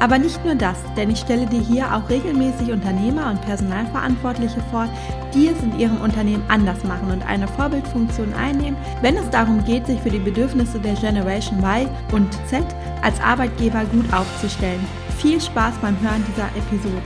[0.00, 4.88] Aber nicht nur das, denn ich stelle dir hier auch regelmäßig Unternehmer und Personalverantwortliche vor,
[5.34, 9.86] die es in ihrem Unternehmen anders machen und eine Vorbildfunktion einnehmen, wenn es darum geht,
[9.86, 12.64] sich für die Bedürfnisse der Generation Y und Z
[13.02, 14.84] als Arbeitgeber gut aufzustellen.
[15.18, 17.02] Viel Spaß beim Hören dieser Episode.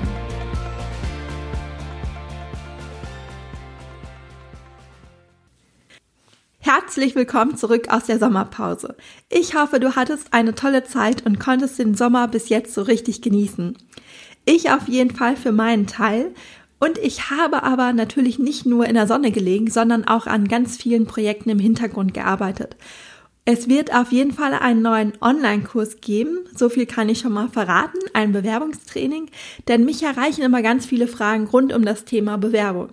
[6.75, 8.97] Herzlich willkommen zurück aus der Sommerpause.
[9.29, 13.20] Ich hoffe, du hattest eine tolle Zeit und konntest den Sommer bis jetzt so richtig
[13.20, 13.77] genießen.
[14.47, 16.33] Ich auf jeden Fall für meinen Teil.
[16.81, 20.79] Und ich habe aber natürlich nicht nur in der Sonne gelegen, sondern auch an ganz
[20.79, 22.77] vielen Projekten im Hintergrund gearbeitet.
[23.45, 26.39] Es wird auf jeden Fall einen neuen Online-Kurs geben.
[26.57, 27.98] So viel kann ich schon mal verraten.
[28.14, 29.29] Ein Bewerbungstraining.
[29.69, 32.91] Denn mich erreichen immer ganz viele Fragen rund um das Thema Bewerbung.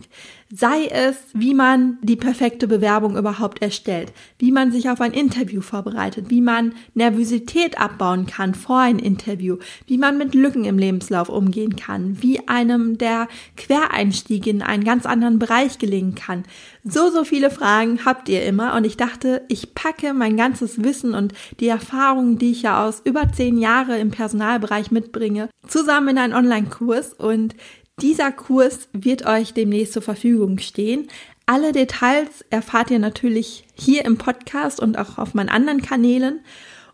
[0.52, 5.62] Sei es, wie man die perfekte Bewerbung überhaupt erstellt, wie man sich auf ein Interview
[5.62, 11.30] vorbereitet, wie man Nervosität abbauen kann vor ein Interview, wie man mit Lücken im Lebenslauf
[11.30, 13.28] umgehen kann, wie einem der
[13.58, 16.46] Quereinstieg in einen ganz anderen Bereich gelingen kann.
[16.84, 21.14] So, so viele Fragen habt ihr immer und ich dachte, ich packe mein ganzes Wissen
[21.14, 26.18] und die Erfahrungen, die ich ja aus über zehn Jahre im Personalbereich mitbringe, zusammen in
[26.18, 27.54] einen Online-Kurs und
[28.02, 31.08] dieser Kurs wird euch demnächst zur Verfügung stehen.
[31.46, 36.42] Alle Details erfahrt ihr natürlich hier im Podcast und auch auf meinen anderen Kanälen.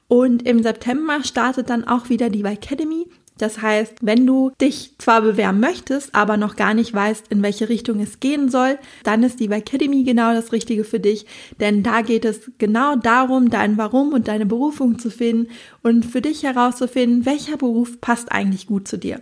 [0.08, 3.08] Und im September startet dann auch wieder die Academy.
[3.38, 7.68] Das heißt, wenn du dich zwar bewerben möchtest, aber noch gar nicht weißt, in welche
[7.68, 11.26] Richtung es gehen soll, dann ist die Academy genau das Richtige für dich,
[11.60, 15.52] denn da geht es genau darum, dein Warum und deine Berufung zu finden
[15.84, 19.20] und für dich herauszufinden, welcher Beruf passt eigentlich gut zu dir.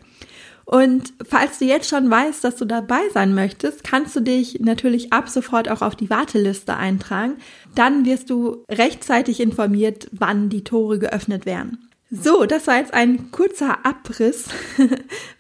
[0.74, 5.14] Und falls du jetzt schon weißt, dass du dabei sein möchtest, kannst du dich natürlich
[5.14, 7.36] ab sofort auch auf die Warteliste eintragen.
[7.76, 11.90] Dann wirst du rechtzeitig informiert, wann die Tore geöffnet werden.
[12.10, 14.46] So, das war jetzt ein kurzer Abriss,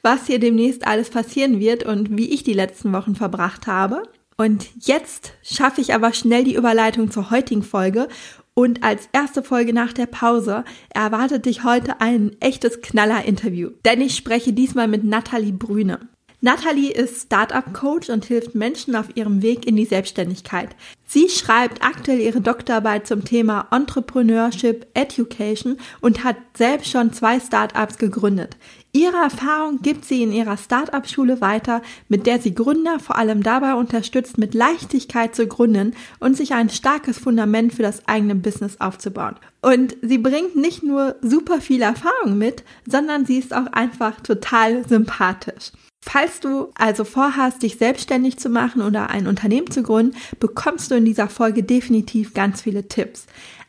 [0.03, 4.03] was hier demnächst alles passieren wird und wie ich die letzten Wochen verbracht habe.
[4.37, 8.07] Und jetzt schaffe ich aber schnell die Überleitung zur heutigen Folge
[8.53, 14.15] und als erste Folge nach der Pause erwartet dich heute ein echtes Knaller-Interview, denn ich
[14.15, 15.99] spreche diesmal mit Nathalie Brüne.
[16.45, 20.75] Nathalie ist Startup-Coach und hilft Menschen auf ihrem Weg in die Selbstständigkeit.
[21.05, 27.97] Sie schreibt aktuell ihre Doktorarbeit zum Thema Entrepreneurship Education und hat selbst schon zwei Startups
[27.97, 28.57] gegründet.
[28.95, 33.73] Ihre Erfahrung gibt sie in ihrer Start-up-Schule weiter, mit der sie Gründer vor allem dabei
[33.73, 39.35] unterstützt, mit Leichtigkeit zu gründen und sich ein starkes Fundament für das eigene Business aufzubauen.
[39.63, 44.87] Und sie bringt nicht nur super viel Erfahrung mit, sondern sie ist auch einfach total
[44.87, 45.71] sympathisch.
[46.05, 50.95] Falls du also vorhast, dich selbstständig zu machen oder ein Unternehmen zu gründen, bekommst du
[50.95, 53.25] in dieser Folge definitiv ganz viele Tipps.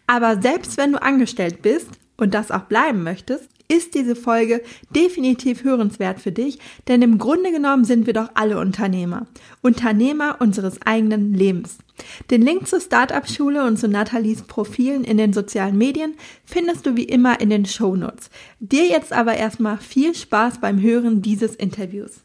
[0.07, 4.63] Aber selbst wenn du angestellt bist und das auch bleiben möchtest, ist diese Folge
[4.95, 6.59] definitiv hörenswert für dich,
[6.89, 9.27] denn im Grunde genommen sind wir doch alle Unternehmer.
[9.63, 11.79] Unternehmer unseres eigenen Lebens.
[12.31, 16.15] Den Link zur Startup-Schule und zu Nathalies Profilen in den sozialen Medien
[16.45, 18.31] findest du wie immer in den Show Notes.
[18.61, 22.21] Dir jetzt aber erstmal viel Spaß beim Hören dieses Interviews.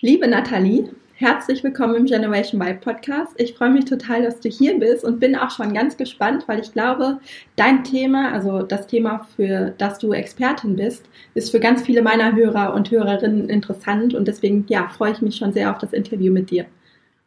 [0.00, 3.34] Liebe Nathalie, Herzlich willkommen im Generation Y Podcast.
[3.36, 6.58] Ich freue mich total, dass du hier bist und bin auch schon ganz gespannt, weil
[6.58, 7.20] ich glaube,
[7.54, 12.34] dein Thema, also das Thema, für das du Expertin bist, ist für ganz viele meiner
[12.34, 16.32] Hörer und Hörerinnen interessant und deswegen, ja, freue ich mich schon sehr auf das Interview
[16.32, 16.66] mit dir.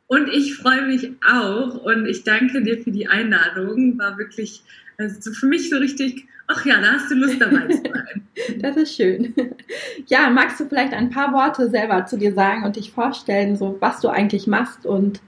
[0.07, 3.97] Und ich freue mich auch und ich danke dir für die Einladung.
[3.99, 4.63] War wirklich
[4.97, 8.27] also für mich so richtig ach ja, da hast du Lust dabei zu sein.
[8.61, 9.33] das ist schön.
[10.07, 13.77] Ja, magst du vielleicht ein paar Worte selber zu dir sagen und dich vorstellen, so
[13.79, 15.21] was du eigentlich machst und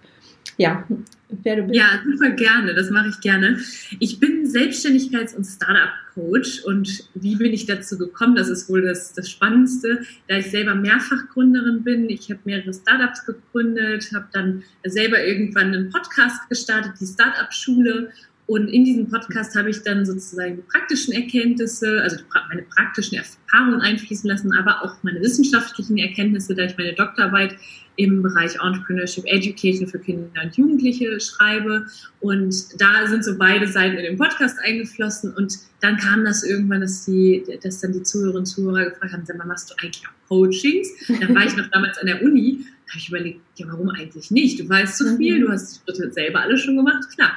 [0.57, 0.85] ja,
[1.29, 1.75] wer du bist?
[1.75, 3.59] Ja, super gerne, das mache ich gerne.
[3.99, 8.35] Ich bin Selbstständigkeits- und Startup-Coach und wie bin ich dazu gekommen?
[8.35, 12.09] Das ist wohl das, das Spannendste, da ich selber Mehrfachgründerin bin.
[12.09, 18.11] Ich habe mehrere Startups gegründet, habe dann selber irgendwann einen Podcast gestartet, die Startup-Schule
[18.49, 22.17] Und in diesem Podcast habe ich dann sozusagen die praktischen Erkenntnisse, also
[22.49, 27.55] meine praktischen Erfahrungen einfließen lassen, aber auch meine wissenschaftlichen Erkenntnisse, da ich meine Doktorarbeit
[27.97, 31.85] im Bereich Entrepreneurship Education für Kinder und Jugendliche schreibe.
[32.21, 35.31] Und da sind so beide Seiten in den Podcast eingeflossen.
[35.35, 39.25] Und dann kam das irgendwann, dass, die, dass dann die Zuhörerinnen und Zuhörer gefragt haben,
[39.27, 40.87] sag mal, machst du eigentlich auch Coachings?
[41.07, 42.65] Dann war ich noch damals an der Uni.
[42.87, 44.59] Da habe ich überlegt, ja, warum eigentlich nicht?
[44.59, 47.03] Du weißt zu viel, du hast die Schritte selber alles schon gemacht.
[47.13, 47.33] Klar.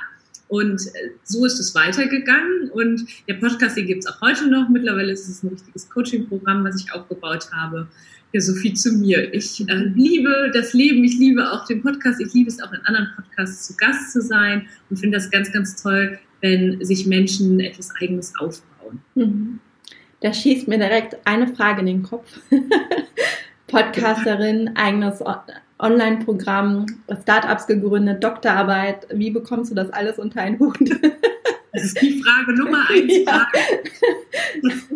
[0.52, 2.68] Und äh, so ist es weitergegangen.
[2.72, 4.68] Und der Podcast, den gibt es auch heute noch.
[4.68, 7.88] Mittlerweile ist es ein richtiges Coaching-Programm, was ich aufgebaut habe.
[8.34, 9.32] Ja, so viel zu mir.
[9.32, 12.80] Ich äh, liebe das Leben, ich liebe auch den Podcast, ich liebe es auch in
[12.84, 17.58] anderen Podcasts zu Gast zu sein und finde das ganz, ganz toll, wenn sich Menschen
[17.58, 19.00] etwas Eigenes aufbauen.
[19.14, 19.58] Mhm.
[20.20, 22.28] Da schießt mir direkt eine Frage in den Kopf.
[23.68, 25.22] Podcasterin, eigenes
[25.82, 26.86] Online-Programm,
[27.22, 29.06] Startups gegründet, Doktorarbeit.
[29.12, 30.78] Wie bekommst du das alles unter einen Hut?
[31.72, 33.12] Das ist die Frage Nummer eins.
[33.26, 33.48] Ja.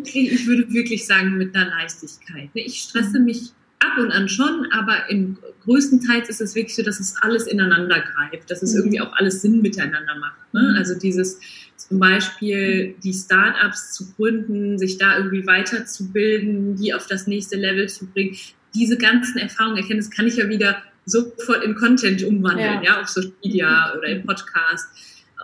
[0.05, 2.51] Ich würde wirklich sagen, mit einer Leichtigkeit.
[2.55, 6.83] Ich stresse mich ab und an schon, aber im größten Teil ist es wirklich so,
[6.83, 8.81] dass es alles ineinander greift, dass es mhm.
[8.81, 10.53] irgendwie auch alles Sinn miteinander macht.
[10.53, 10.71] Ne?
[10.73, 10.77] Mhm.
[10.77, 11.41] Also dieses
[11.77, 17.89] zum Beispiel die Startups zu gründen, sich da irgendwie weiterzubilden, die auf das nächste Level
[17.89, 18.37] zu bringen.
[18.75, 23.09] Diese ganzen Erfahrungen, Erkenntnisse kann ich ja wieder sofort in Content umwandeln, ja, ja auf
[23.09, 24.87] Social Media oder im Podcast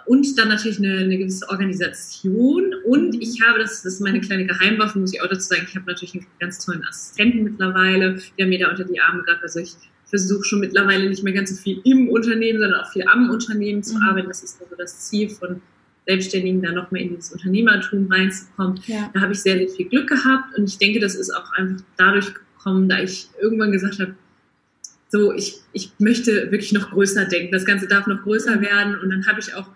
[0.07, 2.75] und dann natürlich eine, eine gewisse Organisation.
[2.85, 5.77] Und ich habe, das, das ist meine kleine Geheimwaffe, muss ich auch dazu sagen, ich
[5.77, 9.43] habe natürlich einen ganz tollen Assistenten mittlerweile, der mir da unter die Arme greift.
[9.43, 9.75] Also ich
[10.07, 13.83] versuche schon mittlerweile nicht mehr ganz so viel im Unternehmen, sondern auch viel am Unternehmen
[13.83, 14.03] zu mhm.
[14.03, 14.29] arbeiten.
[14.29, 15.63] Das ist also das Ziel von
[16.07, 18.81] Selbstständigen, da noch mehr in dieses Unternehmertum reinzukommen.
[18.87, 19.11] Ja.
[19.15, 21.83] Da habe ich sehr, sehr viel Glück gehabt und ich denke, das ist auch einfach
[21.97, 24.15] dadurch gekommen, da ich irgendwann gesagt habe,
[25.09, 27.53] so, ich, ich möchte wirklich noch größer denken.
[27.53, 28.99] Das Ganze darf noch größer werden.
[28.99, 29.69] Und dann habe ich auch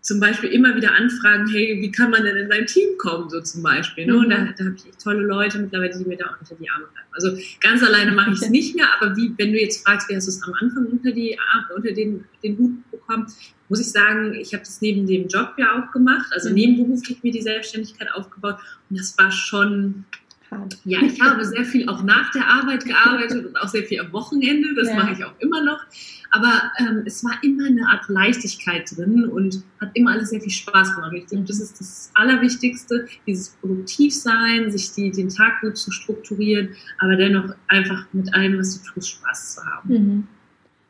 [0.00, 3.40] zum Beispiel immer wieder Anfragen, hey, wie kann man denn in dein Team kommen, so
[3.40, 4.06] zum Beispiel.
[4.06, 4.16] Ne?
[4.16, 7.08] Und da, da habe ich tolle Leute mittlerweile, die mir da unter die Arme greifen.
[7.12, 10.14] Also ganz alleine mache ich es nicht mehr, aber wie, wenn du jetzt fragst, wie
[10.14, 11.36] hast du es am Anfang unter, die,
[11.74, 13.26] unter den, den Hut bekommen,
[13.68, 16.54] muss ich sagen, ich habe das neben dem Job ja auch gemacht, also mhm.
[16.54, 18.58] nebenberuflich mir die Selbstständigkeit aufgebaut.
[18.88, 20.04] Und das war schon
[20.50, 20.78] hart.
[20.84, 24.12] Ja, ich habe sehr viel auch nach der Arbeit gearbeitet und auch sehr viel am
[24.12, 24.74] Wochenende.
[24.74, 24.96] Das ja.
[24.96, 25.80] mache ich auch immer noch.
[26.30, 30.50] Aber ähm, es war immer eine Art Leichtigkeit drin und hat immer alles sehr viel
[30.50, 31.12] Spaß gemacht.
[31.14, 36.70] Ich denke, das ist das Allerwichtigste, dieses Produktivsein, sich die, den Tag gut zu strukturieren,
[36.98, 39.88] aber dennoch einfach mit allem, was du tust, Spaß zu haben.
[39.88, 40.26] Mhm.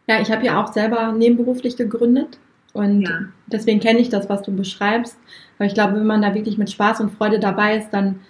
[0.09, 2.39] Ja, ich habe ja auch selber nebenberuflich gegründet
[2.73, 3.21] und ja.
[3.47, 5.19] deswegen kenne ich das, was du beschreibst.
[5.59, 8.21] Aber ich glaube, wenn man da wirklich mit Spaß und Freude dabei ist, dann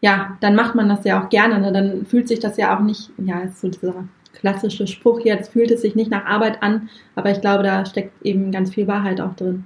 [0.00, 1.60] ja, dann macht man das ja auch gerne.
[1.60, 1.72] Ne?
[1.72, 5.70] Dann fühlt sich das ja auch nicht, ja, ist so dieser klassische Spruch jetzt, fühlt
[5.70, 9.20] es sich nicht nach Arbeit an, aber ich glaube, da steckt eben ganz viel Wahrheit
[9.20, 9.64] auch drin.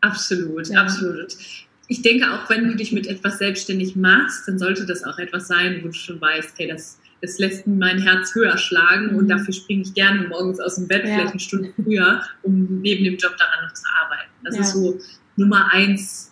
[0.00, 0.80] Absolut, ja.
[0.80, 1.36] absolut.
[1.88, 5.48] Ich denke auch, wenn du dich mit etwas selbstständig machst, dann sollte das auch etwas
[5.48, 9.18] sein, wo du schon weißt, hey, das, das lässt mein Herz höher schlagen mhm.
[9.18, 11.14] und dafür springe ich gerne morgens aus dem Bett, ja.
[11.14, 14.30] vielleicht eine Stunde früher, um neben dem Job daran noch zu arbeiten.
[14.44, 14.62] Das ja.
[14.62, 14.98] ist so
[15.36, 16.29] Nummer eins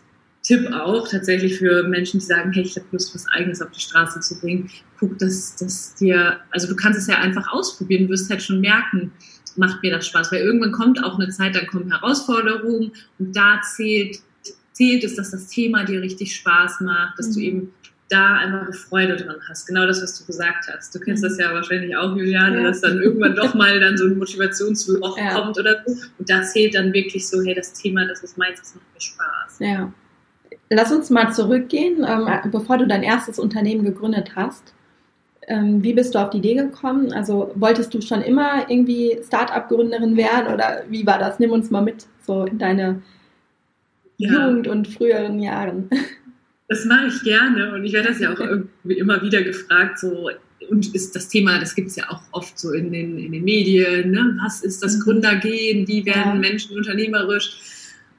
[0.48, 3.80] Tipp auch tatsächlich für Menschen, die sagen, hey, ich habe Lust, was Eigenes auf die
[3.80, 4.70] Straße zu bringen.
[4.98, 8.62] Guck, dass, dass dir, also du kannst es ja einfach ausprobieren, du wirst halt schon
[8.62, 9.12] merken,
[9.56, 13.60] macht mir das Spaß, weil irgendwann kommt auch eine Zeit, da kommen Herausforderungen und da
[13.76, 14.20] zählt,
[14.72, 17.34] zählt es, dass das Thema dir richtig Spaß macht, dass mhm.
[17.34, 17.74] du eben
[18.08, 19.66] da einfach eine Freude dran hast.
[19.66, 20.94] Genau das, was du gesagt hast.
[20.94, 21.28] Du kennst mhm.
[21.28, 22.68] das ja wahrscheinlich auch, Juliane, ja.
[22.68, 25.34] dass dann irgendwann doch mal dann so ein Motivationsloch ja.
[25.34, 25.92] kommt oder so.
[26.18, 29.00] Und da zählt dann wirklich so, hey, das Thema, das ist meins, das macht mir
[29.02, 29.58] Spaß.
[29.58, 29.92] Ja.
[30.70, 34.74] Lass uns mal zurückgehen, ähm, bevor du dein erstes Unternehmen gegründet hast.
[35.46, 37.12] Ähm, wie bist du auf die Idee gekommen?
[37.12, 41.38] Also wolltest du schon immer irgendwie Start-up-Gründerin werden oder wie war das?
[41.38, 43.02] Nimm uns mal mit so in deine
[44.18, 44.30] ja.
[44.30, 45.88] Jugend und früheren Jahren.
[46.68, 50.28] Das mache ich gerne und ich werde das ja auch irgendwie immer wieder gefragt, so
[50.68, 53.44] und ist das Thema, das gibt es ja auch oft so in den, in den
[53.44, 54.36] Medien, ne?
[54.42, 55.00] was ist das mhm.
[55.00, 56.34] Gründergehen, wie werden ja.
[56.34, 57.77] Menschen unternehmerisch?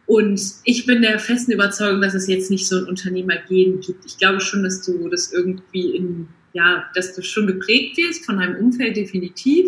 [0.09, 4.03] Und ich bin der festen Überzeugung, dass es jetzt nicht so ein Unternehmergehen gibt.
[4.07, 8.39] Ich glaube schon, dass du das irgendwie in, ja, dass du schon geprägt wirst von
[8.39, 9.67] deinem Umfeld definitiv,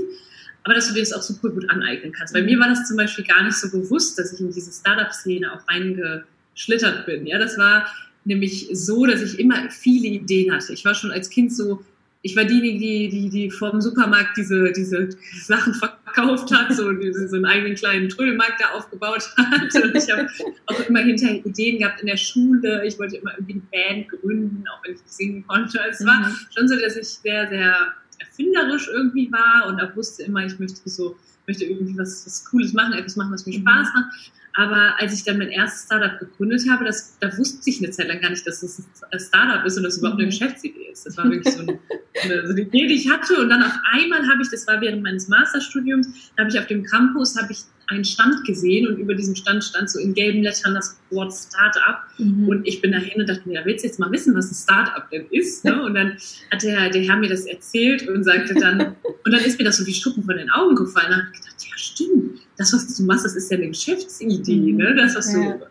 [0.63, 2.33] aber dass du dir das auch super gut aneignen kannst.
[2.33, 5.53] Bei mir war das zum Beispiel gar nicht so bewusst, dass ich in diese Startup-Szene
[5.53, 7.27] auch reingeschlittert bin.
[7.27, 7.85] Ja, das war
[8.25, 10.73] nämlich so, dass ich immer viele Ideen hatte.
[10.73, 11.85] Ich war schon als Kind so,
[12.23, 15.09] ich war diejenige, die, die, die vor dem Supermarkt diese, diese
[15.43, 19.83] Sachen verkauft hat, so, so einen eigenen kleinen Trödelmarkt da aufgebaut hat.
[19.83, 20.27] Und ich habe
[20.67, 22.85] auch immer hinterher Ideen gehabt in der Schule.
[22.85, 25.79] Ich wollte immer irgendwie eine Band gründen, auch wenn ich nicht singen konnte.
[25.89, 26.07] Es mhm.
[26.07, 27.75] war schon so, dass ich sehr, sehr
[28.19, 31.15] erfinderisch irgendwie war und auch wusste immer, ich möchte so,
[31.47, 33.63] möchte irgendwie was, was Cooles machen, etwas machen, was mir mhm.
[33.63, 34.31] Spaß macht.
[34.55, 38.07] Aber als ich dann mein erstes Startup gegründet habe, das, da wusste ich eine Zeit
[38.07, 40.31] lang gar nicht, dass es ein Startup ist und dass es überhaupt eine mhm.
[40.31, 41.05] Geschäftsidee ist.
[41.05, 41.79] Das war wirklich so eine,
[42.23, 43.39] eine, so eine Idee, die ich hatte.
[43.39, 46.67] Und dann auf einmal habe ich, das war während meines Masterstudiums, da habe ich auf
[46.67, 47.59] dem Campus, habe ich
[47.91, 51.99] einen Stand gesehen und über diesem Stand stand so in gelben Lettern das Wort Startup.
[52.17, 52.47] Mhm.
[52.47, 54.55] Und ich bin dahin und dachte mir, da willst du jetzt mal wissen, was ein
[54.55, 55.63] Startup denn ist?
[55.65, 55.81] Ne?
[55.85, 56.17] Und dann
[56.51, 58.79] hat der, der Herr mir das erzählt und sagte dann,
[59.25, 61.07] und dann ist mir das so wie Schuppen von den Augen gefallen.
[61.09, 64.71] Da habe ich gedacht, ja stimmt, das, was du machst, das ist ja eine Geschäftsidee.
[64.71, 64.77] Mhm.
[64.77, 64.95] Ne?
[64.95, 65.53] Das, was ja.
[65.53, 65.65] du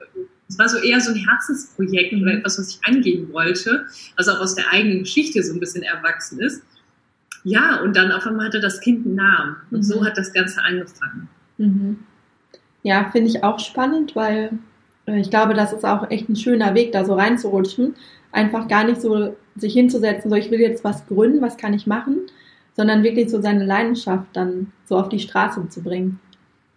[0.50, 3.87] es war so eher so ein Herzensprojekt oder etwas, was ich angehen wollte,
[4.17, 6.65] was auch aus der eigenen Geschichte so ein bisschen erwachsen ist.
[7.45, 9.57] Ja, und dann auf einmal hatte das Kind einen Namen.
[9.71, 9.83] Und mhm.
[9.83, 11.29] so hat das Ganze angefangen.
[11.59, 11.99] Mhm.
[12.83, 14.53] Ja, finde ich auch spannend, weil
[15.07, 17.95] äh, ich glaube, das ist auch echt ein schöner Weg, da so reinzurutschen.
[18.33, 21.87] Einfach gar nicht so sich hinzusetzen, so ich will jetzt was gründen, was kann ich
[21.87, 22.21] machen,
[22.77, 26.21] sondern wirklich so seine Leidenschaft dann so auf die Straße zu bringen.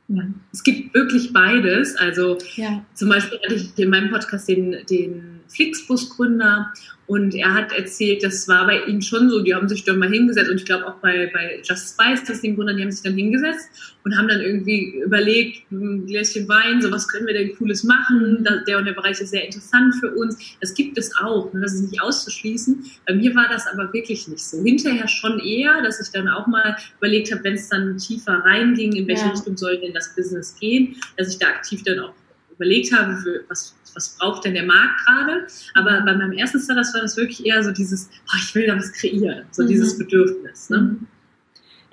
[0.08, 0.24] Ja.
[0.52, 1.96] Es gibt wirklich beides.
[1.96, 2.84] Also ja.
[2.94, 6.74] zum Beispiel hatte ich in meinem Podcast den, den Flixbus-Gründer
[7.06, 10.10] und er hat erzählt, das war bei ihm schon so, die haben sich dann mal
[10.10, 13.04] hingesetzt und ich glaube auch bei, bei Just Spice, das den Gründern, die haben sich
[13.04, 13.70] dann hingesetzt
[14.06, 18.48] und haben dann irgendwie überlegt, ein Gläschen Wein, so was können wir denn Cooles machen,
[18.68, 20.38] der und der Bereich ist sehr interessant für uns.
[20.62, 21.60] Das gibt es auch, ne?
[21.60, 22.86] das ist nicht auszuschließen.
[23.06, 24.64] Bei mir war das aber wirklich nicht so.
[24.64, 28.94] Hinterher schon eher, dass ich dann auch mal überlegt habe, wenn es dann tiefer reinging,
[28.94, 29.32] in welche ja.
[29.32, 32.14] Richtung soll denn das Business gehen, dass ich da aktiv dann auch
[32.56, 33.16] überlegt habe,
[33.48, 35.48] was was braucht denn der Markt gerade?
[35.76, 38.76] Aber bei meinem ersten Startup war das wirklich eher so dieses, oh, ich will da
[38.76, 39.68] was kreieren, so mhm.
[39.68, 40.70] dieses Bedürfnis.
[40.70, 40.78] Ne?
[40.78, 41.08] Mhm.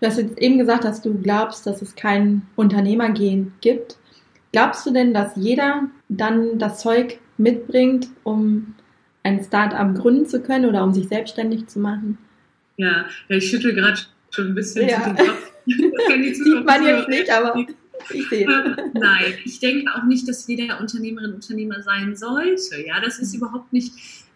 [0.01, 3.99] Du hast jetzt eben gesagt, dass du glaubst, dass es kein Unternehmergehen gibt.
[4.53, 8.75] Glaubst du denn, dass jeder dann das Zeug mitbringt, um
[9.23, 12.17] ein Startup gründen zu können oder um sich selbstständig zu machen?
[12.79, 14.01] Ja, ja ich schüttel gerade
[14.31, 15.13] schon ein bisschen ja.
[15.13, 15.47] den Kopf.
[15.67, 15.77] Das
[16.39, 17.55] Sieht man jetzt nicht, aber
[18.11, 18.33] ich.
[18.33, 22.85] Ähm, nein, ich denke auch nicht, dass jeder Unternehmerin Unternehmer sein sollte.
[22.87, 23.93] Ja, das ist überhaupt nicht.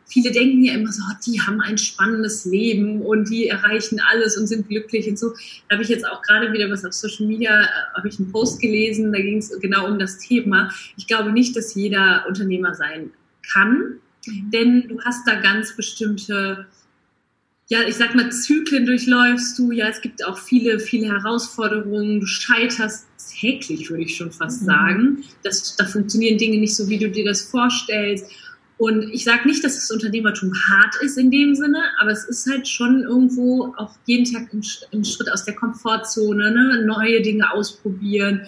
[0.07, 4.37] Viele denken ja immer so, oh, die haben ein spannendes Leben und die erreichen alles
[4.37, 5.31] und sind glücklich und so.
[5.69, 7.67] Da habe ich jetzt auch gerade wieder was auf Social Media, äh,
[7.97, 10.71] habe ich einen Post gelesen, da ging es genau um das Thema.
[10.97, 13.11] Ich glaube nicht, dass jeder Unternehmer sein
[13.53, 14.51] kann, mhm.
[14.51, 16.67] denn du hast da ganz bestimmte
[17.69, 19.73] ja, ich sag mal, Zyklen durchläufst du.
[19.73, 22.21] Ja, es gibt auch viele, viele Herausforderungen.
[22.21, 23.07] Du scheiterst
[23.39, 24.67] täglich, würde ich schon fast mhm.
[24.67, 25.25] sagen.
[25.43, 28.31] Das, da funktionieren Dinge nicht so, wie du dir das vorstellst.
[28.77, 32.51] Und ich sage nicht, dass das Unternehmertum hart ist in dem Sinne, aber es ist
[32.51, 36.85] halt schon irgendwo auch jeden Tag ein, Schritt aus der Komfortzone, ne?
[36.85, 38.43] neue Dinge ausprobieren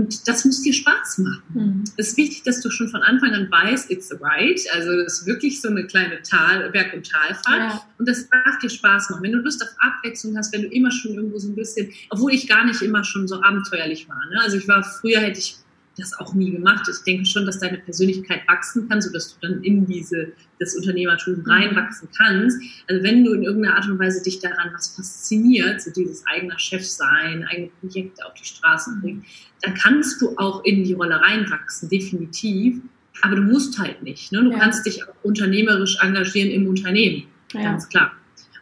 [0.00, 1.42] und das muss dir Spaß machen.
[1.52, 1.84] Mhm.
[1.96, 4.58] Es ist wichtig, dass du schon von Anfang an weißt, it's the right.
[4.74, 7.72] Also es ist wirklich so eine kleine Tal, Berg- und Talfahrt.
[7.72, 7.86] Ja.
[7.98, 9.22] Und das darf dir Spaß machen.
[9.22, 12.32] Wenn du Lust auf Abwechslung hast, wenn du immer schon irgendwo so ein bisschen, obwohl
[12.32, 14.24] ich gar nicht immer schon so abenteuerlich war.
[14.30, 14.40] Ne?
[14.42, 15.56] Also ich war, früher hätte ich
[16.00, 16.88] das auch nie gemacht.
[16.90, 21.38] Ich denke schon, dass deine Persönlichkeit wachsen kann, sodass du dann in diese, das Unternehmertum
[21.38, 21.50] mhm.
[21.50, 22.60] reinwachsen kannst.
[22.88, 26.58] Also wenn du in irgendeiner Art und Weise dich daran was fasziniert, so dieses eigener
[26.58, 29.00] Chef sein, eigene Projekte auf die Straße mhm.
[29.00, 29.24] bringen,
[29.62, 32.80] dann kannst du auch in die Rolle reinwachsen, definitiv.
[33.22, 34.32] Aber du musst halt nicht.
[34.32, 34.42] Ne?
[34.42, 34.58] Du ja.
[34.58, 37.62] kannst dich auch unternehmerisch engagieren im Unternehmen, ja.
[37.62, 38.12] ganz klar.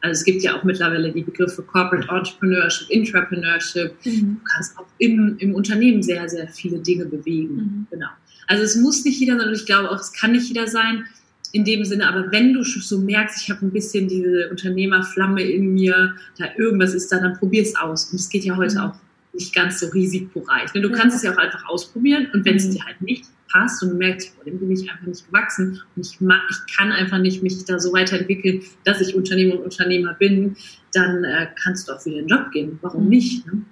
[0.00, 3.94] Also es gibt ja auch mittlerweile die Begriffe Corporate Entrepreneurship, Intrapreneurship.
[4.04, 4.36] Mhm.
[4.36, 7.54] Du kannst auch im, im Unternehmen sehr, sehr viele Dinge bewegen.
[7.54, 7.86] Mhm.
[7.90, 8.08] Genau.
[8.46, 11.04] Also es muss nicht jeder sein und ich glaube auch, es kann nicht jeder sein
[11.52, 15.72] in dem Sinne, aber wenn du so merkst, ich habe ein bisschen diese Unternehmerflamme in
[15.72, 18.10] mir, da irgendwas ist da, dann probier es aus.
[18.10, 18.80] Und es geht ja heute mhm.
[18.80, 18.94] auch
[19.32, 20.72] nicht ganz so risikoreich.
[20.72, 22.72] Du kannst es ja auch einfach ausprobieren und wenn es mhm.
[22.72, 26.06] dir halt nicht passt und du merkst, vor dem bin ich einfach nicht gewachsen und
[26.06, 30.14] ich, mag, ich kann einfach nicht mich da so weiterentwickeln, dass ich Unternehmer und Unternehmer
[30.14, 30.56] bin,
[30.92, 32.78] dann äh, kannst du auch wieder in den Job gehen.
[32.82, 33.10] Warum mhm.
[33.10, 33.46] nicht?
[33.46, 33.62] Ne?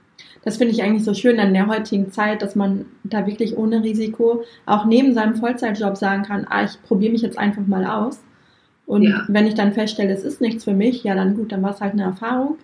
[0.47, 3.83] Das finde ich eigentlich so schön an der heutigen Zeit, dass man da wirklich ohne
[3.83, 8.21] Risiko auch neben seinem Vollzeitjob sagen kann, ah, ich probiere mich jetzt einfach mal aus.
[8.87, 9.25] Und ja.
[9.27, 11.81] wenn ich dann feststelle, es ist nichts für mich, ja dann gut, dann war es
[11.81, 12.59] halt eine Erfahrung.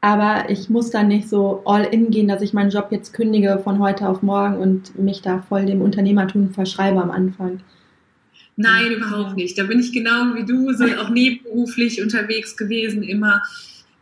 [0.00, 3.58] Aber ich muss dann nicht so all in gehen, dass ich meinen Job jetzt kündige
[3.62, 7.60] von heute auf morgen und mich da voll dem Unternehmertum verschreibe am Anfang.
[8.56, 9.58] Nein, überhaupt nicht.
[9.58, 13.42] Da bin ich genau wie du, sind auch nebenberuflich unterwegs gewesen immer.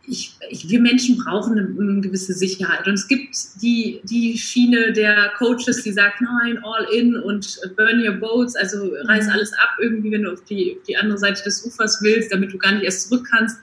[0.07, 2.87] Ich, ich, wir Menschen brauchen eine, eine, gewisse Sicherheit.
[2.87, 8.05] Und es gibt die, die Schiene der Coaches, die sagt, nein, all in und burn
[8.05, 9.31] your boats, also reiß mhm.
[9.31, 12.53] alles ab irgendwie, wenn du auf die, auf die andere Seite des Ufers willst, damit
[12.53, 13.57] du gar nicht erst zurück kannst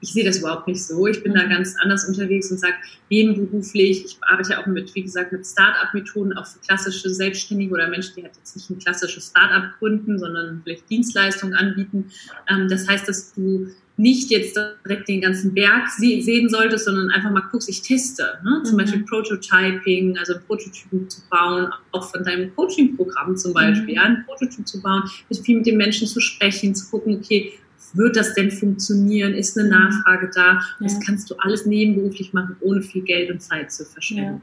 [0.00, 1.06] ich sehe das überhaupt nicht so.
[1.06, 1.50] Ich bin da mhm.
[1.50, 2.74] ganz anders unterwegs und sage,
[3.10, 8.14] nebenberuflich, ich arbeite auch mit, wie gesagt, mit Start-up-Methoden, auch für klassische Selbstständige oder Menschen,
[8.16, 12.10] die halt jetzt nicht ein klassisches Start-up gründen, sondern vielleicht Dienstleistungen anbieten.
[12.48, 17.32] Ähm, das heißt, dass du nicht jetzt direkt den ganzen Berg sehen solltest, sondern einfach
[17.32, 18.38] mal guckst, ich teste.
[18.44, 18.62] Ne?
[18.62, 18.78] Zum mhm.
[18.78, 23.94] Beispiel Prototyping, also Prototypen zu bauen, auch von deinem Coaching-Programm zum Beispiel, mhm.
[23.94, 25.02] ja, ein Prototyp zu bauen,
[25.42, 27.52] viel mit den Menschen zu sprechen, zu gucken, okay,
[27.96, 29.34] wird das denn funktionieren?
[29.34, 29.68] Ist eine.
[29.68, 30.60] Nachfrage da?
[30.80, 34.42] Das kannst du alles nebenberuflich machen, ohne viel Geld und Zeit zu verschwenden.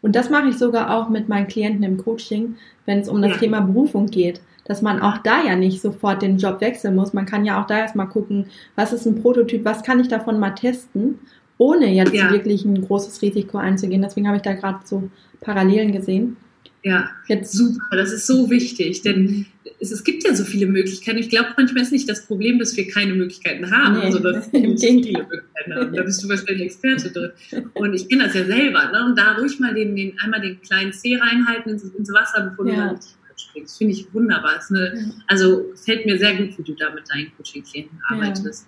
[0.00, 2.56] Und das mache ich sogar auch mit meinen Klienten im Coaching,
[2.86, 3.38] wenn es um das ja.
[3.38, 7.12] Thema Berufung geht dass man auch da ja nicht sofort den Job wechseln muss.
[7.12, 10.38] Man kann ja auch da erstmal gucken, was ist ein Prototyp, was kann ich davon
[10.38, 11.18] mal testen,
[11.58, 12.30] ohne jetzt ja.
[12.30, 14.02] wirklich ein großes Risiko einzugehen.
[14.02, 16.36] Deswegen habe ich da gerade so Parallelen gesehen.
[16.84, 19.46] Ja, jetzt super, das ist so wichtig, denn
[19.82, 21.18] es, gibt ja so viele Möglichkeiten.
[21.18, 24.52] Ich glaube, manchmal ist nicht das Problem, dass wir keine Möglichkeiten haben, nee, sondern dass
[24.52, 25.92] wir viele Möglichkeiten haben.
[25.94, 27.32] Da bist du wahrscheinlich Experte drin.
[27.74, 29.04] Und ich kenne das ja selber, ne?
[29.06, 32.66] Und da ruhig mal den, den einmal den kleinen Zeh reinhalten ins, ins Wasser, bevor
[32.66, 32.72] ja.
[32.72, 33.78] du dann richtig springst.
[33.78, 34.60] Finde ich wunderbar.
[34.70, 35.12] Eine.
[35.26, 38.66] Also fällt mir sehr gut, wie du da mit deinen Coaching-Klienten arbeitest.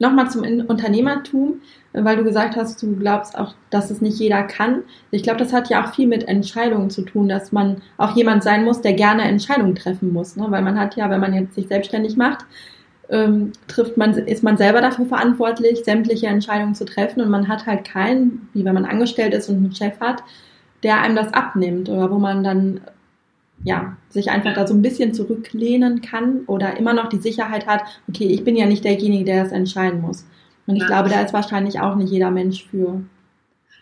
[0.00, 1.60] Nochmal zum Unternehmertum,
[1.92, 4.84] weil du gesagt hast, du glaubst auch, dass es nicht jeder kann.
[5.10, 8.44] Ich glaube, das hat ja auch viel mit Entscheidungen zu tun, dass man auch jemand
[8.44, 10.36] sein muss, der gerne Entscheidungen treffen muss.
[10.36, 10.46] Ne?
[10.50, 12.44] Weil man hat ja, wenn man jetzt sich selbstständig macht,
[13.10, 17.66] ähm, trifft man, ist man selber dafür verantwortlich, sämtliche Entscheidungen zu treffen und man hat
[17.66, 20.22] halt keinen, wie wenn man angestellt ist und einen Chef hat,
[20.82, 22.80] der einem das abnimmt oder wo man dann
[23.64, 27.82] ja, sich einfach da so ein bisschen zurücklehnen kann oder immer noch die Sicherheit hat,
[28.08, 30.24] okay, ich bin ja nicht derjenige, der das entscheiden muss.
[30.66, 30.86] Und ich ja.
[30.88, 33.02] glaube, da ist wahrscheinlich auch nicht jeder Mensch für.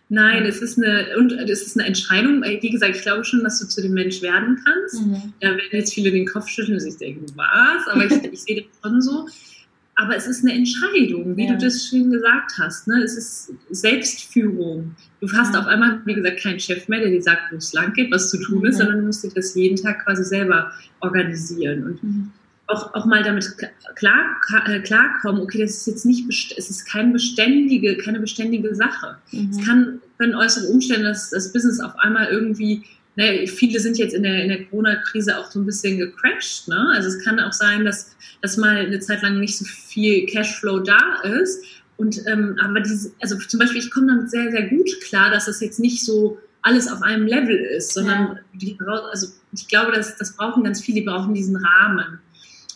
[0.09, 2.43] Nein, es ist eine und es ist eine Entscheidung.
[2.43, 5.05] Wie gesagt, ich glaube schon, dass du zu dem Mensch werden kannst.
[5.05, 5.33] Mhm.
[5.41, 7.89] Da werden jetzt viele den Kopf schütteln und sich denken, was?
[7.89, 9.27] Aber ich, ich sehe das schon so.
[9.99, 11.55] Aber es ist eine Entscheidung, wie ja.
[11.55, 12.87] du das schön gesagt hast.
[12.87, 13.03] Ne?
[13.03, 14.95] Es ist Selbstführung.
[15.21, 15.61] Du hast ja.
[15.61, 18.31] auf einmal, wie gesagt, keinen Chef mehr, der dir sagt, wo es lang geht, was
[18.31, 21.85] zu tun ist, sondern du musst dir das jeden Tag quasi selber organisieren.
[21.85, 22.31] Und mhm.
[22.67, 23.51] auch, auch mal damit
[23.95, 24.37] klar,
[24.67, 29.17] äh, klarkommen, okay, das ist jetzt nicht, es ist keine beständige, keine beständige Sache.
[29.33, 29.49] Mhm.
[29.51, 32.85] Es kann, können äußere Umstände, dass das Business auf einmal irgendwie
[33.17, 36.69] ne, viele sind jetzt in der, in der Corona-Krise auch so ein bisschen gecrashed.
[36.69, 36.93] Ne?
[36.95, 40.81] Also es kann auch sein, dass, dass mal eine Zeit lang nicht so viel Cashflow
[40.81, 41.65] da ist.
[41.97, 45.47] Und ähm, aber diese, also zum Beispiel, ich komme damit sehr, sehr gut klar, dass
[45.47, 48.39] das jetzt nicht so alles auf einem Level ist, sondern ja.
[48.53, 48.77] die,
[49.11, 52.19] also ich glaube, dass das brauchen ganz viele, die brauchen diesen Rahmen.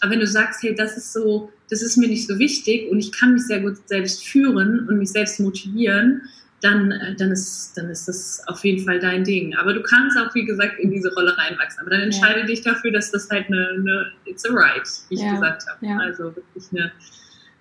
[0.00, 2.98] Aber wenn du sagst, hey, das ist so, das ist mir nicht so wichtig und
[2.98, 6.22] ich kann mich sehr gut selbst führen und mich selbst motivieren,
[6.62, 9.54] dann, äh, dann, ist, dann ist das auf jeden Fall dein Ding.
[9.56, 11.80] Aber du kannst auch, wie gesagt, in diese Rolle reinwachsen.
[11.80, 12.46] Aber dann entscheide ja.
[12.46, 15.32] dich dafür, dass das halt eine, eine it's a right, wie ich ja.
[15.32, 15.86] gesagt habe.
[15.86, 15.98] Ja.
[15.98, 16.92] Also wirklich eine,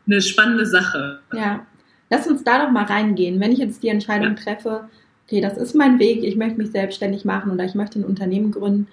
[0.05, 1.19] eine spannende Sache.
[1.33, 1.65] Ja.
[2.09, 3.39] Lass uns da doch mal reingehen.
[3.39, 4.89] Wenn ich jetzt die Entscheidung treffe,
[5.25, 8.51] okay, das ist mein Weg, ich möchte mich selbstständig machen oder ich möchte ein Unternehmen
[8.51, 8.87] gründen,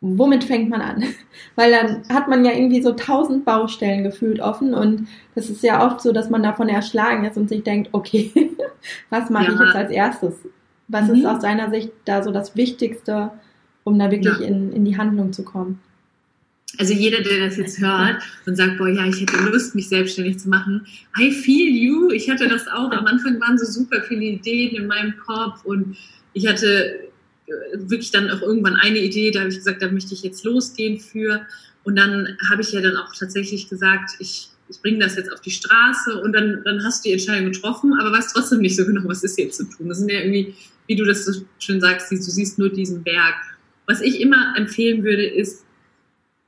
[0.00, 1.04] womit fängt man an?
[1.56, 5.86] Weil dann hat man ja irgendwie so tausend Baustellen gefühlt offen und das ist ja
[5.86, 8.32] oft so, dass man davon erschlagen ist und sich denkt, okay,
[9.10, 9.54] was mache ja.
[9.54, 10.34] ich jetzt als erstes?
[10.88, 11.16] Was mhm.
[11.16, 13.30] ist aus deiner Sicht da so das Wichtigste,
[13.84, 14.46] um da wirklich ja.
[14.46, 15.80] in, in die Handlung zu kommen?
[16.78, 20.38] Also jeder, der das jetzt hört und sagt, boah, ja, ich hätte Lust, mich selbstständig
[20.38, 20.86] zu machen,
[21.18, 22.10] I feel you.
[22.10, 22.92] Ich hatte das auch.
[22.92, 25.96] Am Anfang waren so super viele Ideen in meinem Kopf und
[26.32, 27.09] ich hatte
[27.74, 30.98] wirklich dann auch irgendwann eine Idee, da habe ich gesagt, da möchte ich jetzt losgehen
[30.98, 31.46] für.
[31.84, 35.40] Und dann habe ich ja dann auch tatsächlich gesagt, ich, ich bringe das jetzt auf
[35.40, 38.84] die Straße und dann, dann hast du die Entscheidung getroffen, aber weißt trotzdem nicht so
[38.84, 39.88] genau, was ist jetzt zu tun.
[39.88, 40.54] Das sind ja irgendwie,
[40.86, 43.34] wie du das so schön sagst, du siehst nur diesen Berg.
[43.86, 45.64] Was ich immer empfehlen würde, ist,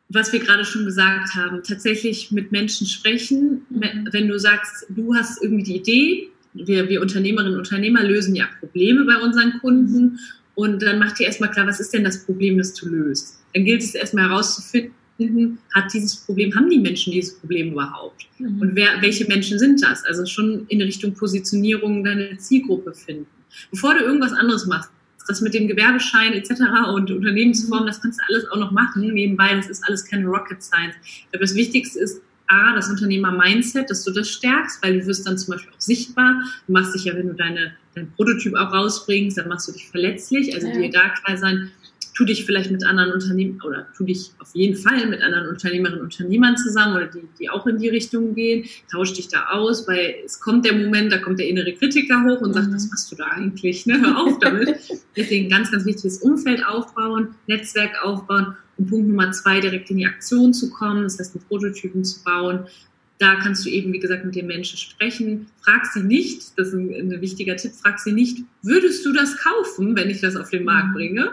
[0.08, 3.62] was wir gerade schon gesagt haben, tatsächlich mit Menschen sprechen.
[3.70, 4.08] Mhm.
[4.12, 8.46] Wenn du sagst, du hast irgendwie die Idee, wir, wir Unternehmerinnen und Unternehmer lösen ja
[8.60, 10.18] Probleme bei unseren Kunden
[10.54, 13.38] und dann macht ihr erstmal klar, was ist denn das Problem, das du löst.
[13.54, 18.26] Dann gilt es erstmal herauszufinden, hat dieses Problem, haben die Menschen dieses Problem überhaupt?
[18.38, 18.60] Mhm.
[18.60, 20.04] Und wer, welche Menschen sind das?
[20.04, 23.26] Also schon in Richtung Positionierung deine Zielgruppe finden.
[23.70, 24.90] Bevor du irgendwas anderes machst,
[25.28, 26.62] das mit dem Gewerbeschein etc.
[26.92, 29.12] und Unternehmensform, das kannst du alles auch noch machen.
[29.12, 30.96] Nebenbei, das ist alles keine Rocket Science.
[31.04, 32.20] Ich glaube, das Wichtigste ist,
[32.52, 36.42] A, das Unternehmer-Mindset, dass du das stärkst, weil du wirst dann zum Beispiel auch sichtbar.
[36.66, 39.88] Du machst dich ja, wenn du deine, dein Prototyp auch rausbringst, dann machst du dich
[39.88, 40.54] verletzlich.
[40.54, 40.74] Also ja.
[40.74, 41.70] dir da klar sein,
[42.14, 46.00] tu dich vielleicht mit anderen Unternehmen oder tu dich auf jeden Fall mit anderen Unternehmerinnen
[46.00, 49.88] und Unternehmern zusammen oder die, die auch in die Richtung gehen, tausch dich da aus,
[49.88, 52.74] weil es kommt der Moment, da kommt der innere Kritiker hoch und sagt, mhm.
[52.74, 53.86] was machst du da eigentlich?
[53.86, 54.00] Ne?
[54.00, 54.76] Hör auf damit.
[55.16, 60.06] Deswegen ganz, ganz wichtiges Umfeld aufbauen, Netzwerk aufbauen und Punkt Nummer zwei, direkt in die
[60.06, 62.66] Aktion zu kommen, das heißt, mit Prototypen zu bauen.
[63.18, 65.46] Da kannst du eben, wie gesagt, mit den Menschen sprechen.
[65.62, 69.36] Frag sie nicht, das ist ein, ein wichtiger Tipp, frag sie nicht, würdest du das
[69.36, 70.94] kaufen, wenn ich das auf den Markt mhm.
[70.94, 71.32] bringe?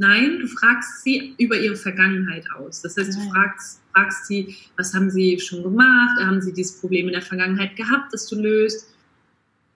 [0.00, 2.80] Nein, du fragst sie über ihre Vergangenheit aus.
[2.80, 6.18] Das heißt, du ah, fragst, fragst sie, was haben sie schon gemacht?
[6.18, 8.88] Haben sie dieses Problem in der Vergangenheit gehabt, das du löst?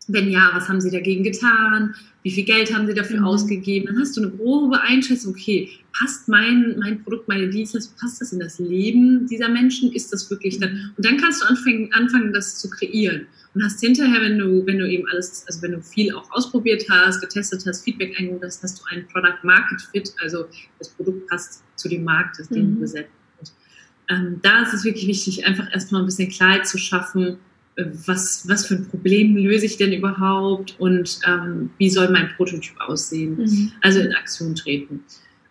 [0.09, 1.95] Wenn ja, was haben sie dagegen getan?
[2.23, 3.27] Wie viel Geld haben sie dafür mhm.
[3.27, 3.87] ausgegeben?
[3.87, 8.33] Dann hast du eine grobe Einschätzung, okay, passt mein, mein Produkt, meine Dienstleistung, passt das
[8.33, 9.93] in das Leben dieser Menschen?
[9.93, 10.91] Ist das wirklich dann?
[10.97, 13.27] Und dann kannst du anfangen, anfangen das zu kreieren.
[13.55, 16.85] Und hast hinterher, wenn du, wenn du eben alles, also wenn du viel auch ausprobiert
[16.91, 20.47] hast, getestet hast, Feedback eingeholt hast, hast du einen Product Market Fit, also
[20.79, 22.75] das Produkt passt zu dem Markt, das den mhm.
[22.75, 23.11] du besetzt.
[24.11, 27.39] Ähm, da ist es wirklich wichtig, einfach erstmal ein bisschen Klarheit zu schaffen,
[27.77, 32.79] was, was für ein Problem löse ich denn überhaupt und ähm, wie soll mein Prototyp
[32.81, 33.37] aussehen?
[33.37, 33.73] Mhm.
[33.83, 35.03] Also in Aktion treten.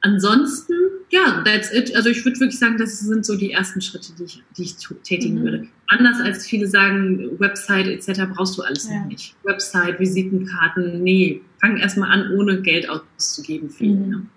[0.01, 0.73] Ansonsten,
[1.13, 1.95] ja, that's it.
[1.95, 4.75] Also ich würde wirklich sagen, das sind so die ersten Schritte, die ich, die ich
[5.03, 5.43] tätigen mhm.
[5.43, 5.67] würde.
[5.87, 8.23] Anders als viele sagen, Website etc.
[8.33, 8.99] brauchst du alles ja.
[8.99, 9.35] noch nicht.
[9.43, 14.09] Website, Visitenkarten, nee, fang erstmal an, ohne Geld auszugeben für ihn.
[14.09, 14.29] Mhm.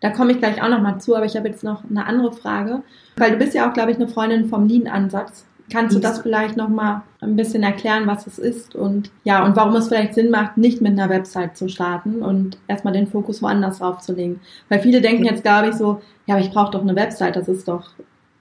[0.00, 2.82] Da komme ich gleich auch nochmal zu, aber ich habe jetzt noch eine andere Frage,
[3.16, 5.46] weil du bist ja auch, glaube ich, eine Freundin vom Lean-Ansatz.
[5.70, 9.74] Kannst du das vielleicht nochmal ein bisschen erklären, was es ist und ja, und warum
[9.76, 13.78] es vielleicht Sinn macht, nicht mit einer Website zu starten und erstmal den Fokus woanders
[13.78, 14.40] drauf zu legen?
[14.68, 17.48] Weil viele denken jetzt, glaube ich, so, ja, aber ich brauche doch eine Website, das
[17.48, 17.90] ist doch,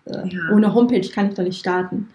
[0.05, 0.49] äh, ja.
[0.51, 2.09] ohne Homepage kann ich doch nicht starten.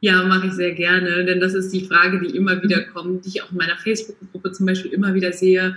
[0.00, 3.30] Ja, mache ich sehr gerne, denn das ist die Frage, die immer wieder kommt, die
[3.30, 5.76] ich auch in meiner Facebook-Gruppe zum Beispiel immer wieder sehe.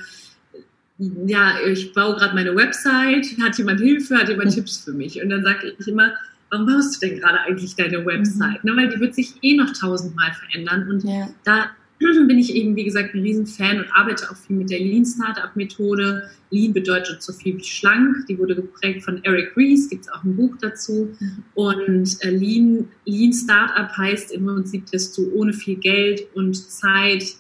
[0.97, 5.21] Ja, ich baue gerade meine Website, hat jemand Hilfe, hat jemand Tipps für mich?
[5.21, 6.13] Und dann sage ich immer,
[6.49, 8.63] warum baust du denn gerade eigentlich deine Website?
[8.63, 8.71] Mhm.
[8.71, 10.89] Ne, weil die wird sich eh noch tausendmal verändern.
[10.89, 11.29] Und ja.
[11.43, 15.05] da bin ich eben, wie gesagt, ein Riesenfan und arbeite auch viel mit der Lean
[15.05, 16.29] Startup Methode.
[16.49, 18.25] Lean bedeutet so viel wie schlank.
[18.27, 21.15] Die wurde geprägt von Eric Ries, gibt es auch ein Buch dazu.
[21.19, 21.43] Mhm.
[21.53, 27.35] Und äh, Lean, Lean Startup heißt im Prinzip, dass du ohne viel Geld und Zeit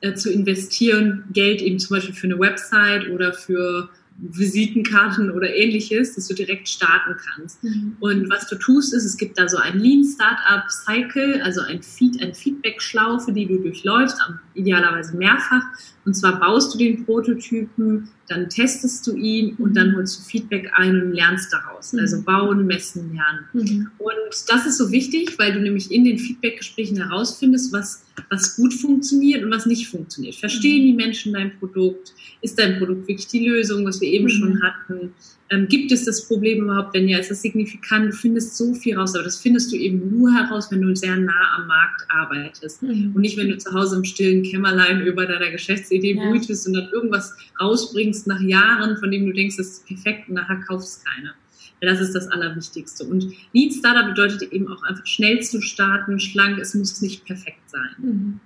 [0.00, 6.16] äh, zu investieren, Geld eben zum Beispiel für eine Website oder für Visitenkarten oder ähnliches,
[6.16, 7.62] dass du direkt starten kannst.
[7.62, 7.96] Mhm.
[8.00, 11.82] Und was du tust, ist, es gibt da so ein Lean Startup Cycle, also ein
[11.82, 14.18] Feed, ein Feedback-Schlaufe, die du durchläufst,
[14.54, 15.62] idealerweise mehrfach.
[16.04, 20.70] Und zwar baust du den Prototypen, dann testest du ihn und dann holst du Feedback
[20.74, 21.92] ein und lernst daraus.
[21.92, 22.00] Mhm.
[22.00, 23.44] Also bauen, messen, lernen.
[23.52, 23.90] Mhm.
[23.98, 28.74] Und das ist so wichtig, weil du nämlich in den Feedback-Gesprächen herausfindest, was, was gut
[28.74, 30.34] funktioniert und was nicht funktioniert.
[30.34, 30.86] Verstehen mhm.
[30.86, 32.14] die Menschen dein Produkt?
[32.42, 34.30] Ist dein Produkt wirklich die Lösung, was wir eben mhm.
[34.30, 35.12] schon hatten?
[35.50, 36.94] Ähm, gibt es das Problem überhaupt?
[36.94, 38.12] Wenn ja, ist das signifikant?
[38.12, 41.16] Du findest so viel raus, aber das findest du eben nur heraus, wenn du sehr
[41.16, 43.12] nah am Markt arbeitest mhm.
[43.14, 46.28] und nicht, wenn du zu Hause im stillen Kämmerlein über deiner Geschäftsidee ja.
[46.28, 50.34] brütest und dann irgendwas rausbringst nach Jahren, von dem du denkst, das ist perfekt und
[50.34, 51.34] nachher kaufst keiner.
[51.80, 53.04] Das ist das Allerwichtigste.
[53.04, 57.70] Und Lead Startup bedeutet eben auch einfach schnell zu starten, schlank, es muss nicht perfekt
[57.70, 57.90] sein.
[57.98, 58.40] Mhm.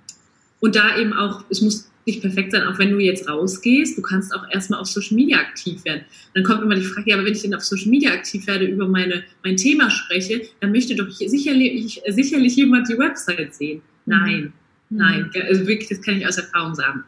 [0.59, 3.97] Und da eben auch, es muss nicht perfekt sein, auch wenn du jetzt rausgehst.
[3.97, 6.03] Du kannst auch erstmal auf Social Media aktiv werden.
[6.33, 8.65] dann kommt immer die Frage, ja, aber wenn ich denn auf Social Media aktiv werde,
[8.65, 13.81] über meine, mein Thema spreche, dann möchte doch sicherlich, sicherlich jemand die Website sehen.
[14.05, 14.13] Mhm.
[14.13, 14.41] Nein.
[14.41, 14.53] Mhm.
[14.95, 17.03] Nein, also wirklich, das kann ich aus Erfahrung sagen.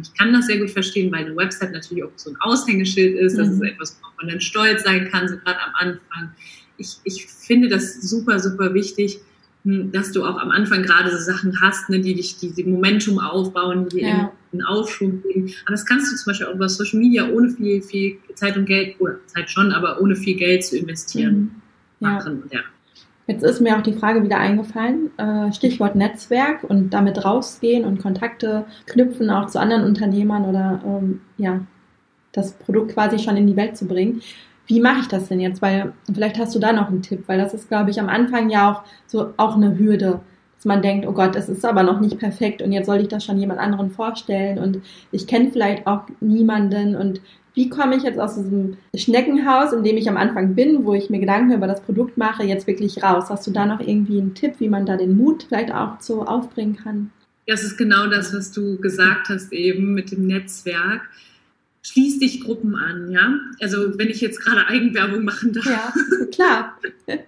[0.00, 3.38] Ich kann das sehr gut verstehen, weil eine Website natürlich auch so ein Aushängeschild ist.
[3.38, 3.54] Das mhm.
[3.54, 6.34] ist etwas, worauf man dann stolz sein kann, so gerade am Anfang.
[6.76, 9.20] Ich, ich finde das super, super wichtig,
[9.64, 13.18] hm, dass du auch am Anfang gerade so Sachen hast, ne, die dich diese Momentum
[13.18, 14.32] aufbauen, die ja.
[14.52, 15.52] einen Aufschwung geben.
[15.64, 18.66] Aber das kannst du zum Beispiel auch über Social Media ohne viel, viel Zeit und
[18.66, 21.50] Geld, oder Zeit schon, aber ohne viel Geld zu investieren mhm.
[22.00, 22.42] machen.
[22.50, 22.60] Ja.
[23.26, 28.02] Jetzt ist mir auch die Frage wieder eingefallen, äh, Stichwort Netzwerk und damit rausgehen und
[28.02, 31.60] Kontakte knüpfen auch zu anderen Unternehmern oder ähm, ja,
[32.32, 34.22] das Produkt quasi schon in die Welt zu bringen
[34.66, 35.62] wie mache ich das denn jetzt?
[35.62, 38.50] Weil vielleicht hast du da noch einen Tipp, weil das ist, glaube ich, am Anfang
[38.50, 40.20] ja auch so auch eine Hürde,
[40.56, 43.08] dass man denkt, oh Gott, es ist aber noch nicht perfekt und jetzt soll ich
[43.08, 44.80] das schon jemand anderen vorstellen und
[45.10, 47.20] ich kenne vielleicht auch niemanden und
[47.54, 51.10] wie komme ich jetzt aus diesem Schneckenhaus, in dem ich am Anfang bin, wo ich
[51.10, 53.26] mir Gedanken über das Produkt mache, jetzt wirklich raus?
[53.28, 56.24] Hast du da noch irgendwie einen Tipp, wie man da den Mut vielleicht auch so
[56.24, 57.10] aufbringen kann?
[57.46, 61.02] Das ist genau das, was du gesagt hast eben mit dem Netzwerk
[61.82, 63.34] schließ dich Gruppen an, ja.
[63.60, 65.66] Also wenn ich jetzt gerade Eigenwerbung machen darf.
[65.66, 65.92] Ja,
[66.32, 66.78] klar.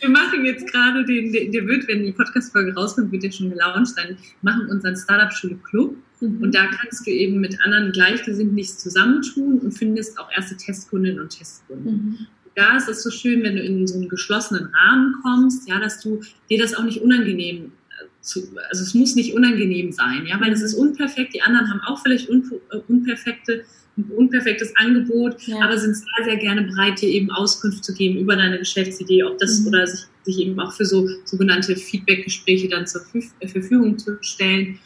[0.00, 3.92] Wir machen jetzt gerade den, der wird, wenn die Podcast-Folge rauskommt, wird der schon gelauncht,
[3.98, 5.94] dann machen unseren Startup-Schule Club.
[6.20, 6.42] Mhm.
[6.42, 11.20] Und da kannst du eben mit anderen Gleichgesinnten dich zusammentun und findest auch erste Testkundinnen
[11.20, 11.94] und Testkunden.
[11.94, 12.26] Mhm.
[12.54, 16.00] Da ist es so schön, wenn du in so einen geschlossenen Rahmen kommst, ja, dass
[16.00, 20.40] du dir das auch nicht unangenehm äh, zu, also es muss nicht unangenehm sein, ja,
[20.40, 23.64] weil es ist unperfekt, die anderen haben auch vielleicht un, äh, unperfekte
[23.96, 25.60] ein unperfektes Angebot, ja.
[25.60, 29.38] aber sind sehr, sehr gerne bereit, dir eben Auskunft zu geben über deine Geschäftsidee, ob
[29.38, 29.68] das mhm.
[29.68, 33.02] oder sich, sich eben auch für so sogenannte Feedback-Gespräche dann zur
[33.46, 34.78] Verfügung zu stellen.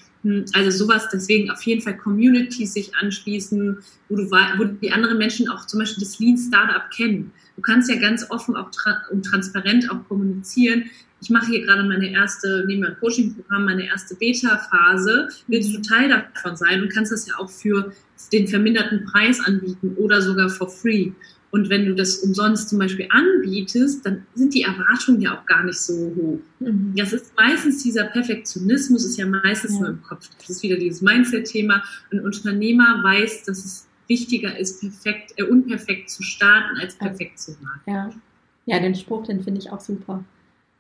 [0.53, 5.49] Also sowas, deswegen auf jeden Fall Communities sich anschließen, wo, du, wo die anderen Menschen
[5.49, 7.33] auch zum Beispiel das Lean Startup kennen.
[7.57, 10.85] Du kannst ja ganz offen auch tra und transparent auch kommunizieren.
[11.21, 15.29] Ich mache hier gerade meine erste, neben meinem Coaching-Programm, meine erste Beta-Phase.
[15.47, 17.93] Willst du Teil davon sein und kannst das ja auch für
[18.33, 21.13] den verminderten Preis anbieten oder sogar for free.
[21.55, 25.63] Und wenn du das umsonst zum Beispiel anbietest, dann sind die Erwartungen ja auch gar
[25.63, 26.41] nicht so hoch.
[26.59, 26.95] Mhm.
[26.97, 29.79] Das ist meistens dieser Perfektionismus, ist ja meistens ja.
[29.79, 30.29] nur im Kopf.
[30.37, 31.85] Das ist wieder dieses Mindset-Thema.
[32.11, 37.53] Ein Unternehmer weiß, dass es wichtiger ist, perfekt, äh, unperfekt zu starten, als perfekt zu
[37.63, 37.83] machen.
[37.87, 38.11] Ja,
[38.67, 40.25] ja den Spruch, den finde ich auch super.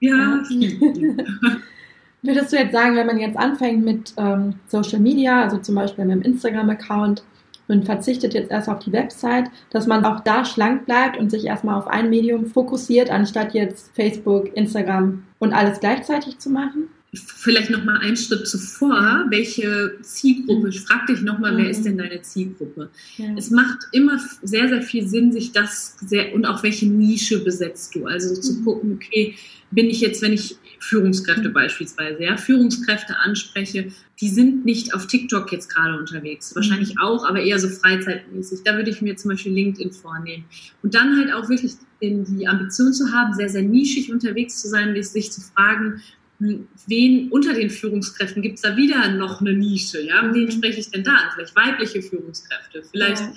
[0.00, 0.42] Ja.
[0.50, 0.70] ja.
[2.22, 6.04] Würdest du jetzt sagen, wenn man jetzt anfängt mit ähm, Social Media, also zum Beispiel
[6.04, 7.22] mit dem Instagram-Account,
[7.68, 11.44] und verzichtet jetzt erst auf die Website, dass man auch da schlank bleibt und sich
[11.44, 16.88] erstmal auf ein Medium fokussiert, anstatt jetzt Facebook, Instagram und alles gleichzeitig zu machen?
[17.14, 21.58] Vielleicht noch mal einen Schritt zuvor, welche Zielgruppe, ich frag dich noch mal, mhm.
[21.58, 22.90] wer ist denn deine Zielgruppe?
[23.16, 23.26] Ja.
[23.36, 27.94] Es macht immer sehr, sehr viel Sinn, sich das sehr, und auch welche Nische besetzt
[27.94, 28.64] du, also zu mhm.
[28.64, 29.36] gucken, okay,
[29.70, 35.50] bin ich jetzt, wenn ich Führungskräfte beispielsweise, ja, Führungskräfte anspreche, die sind nicht auf TikTok
[35.52, 36.54] jetzt gerade unterwegs.
[36.54, 37.00] Wahrscheinlich mhm.
[37.00, 38.60] auch, aber eher so freizeitmäßig.
[38.64, 40.44] Da würde ich mir zum Beispiel LinkedIn vornehmen.
[40.82, 45.00] Und dann halt auch wirklich die Ambition zu haben, sehr, sehr nischig unterwegs zu sein,
[45.02, 46.02] sich zu fragen,
[46.38, 50.00] hm, wen unter den Führungskräften gibt es da wieder noch eine Nische?
[50.00, 50.50] Ja, wen mhm.
[50.50, 51.30] spreche ich denn da an?
[51.34, 53.32] Vielleicht weibliche Führungskräfte, vielleicht ja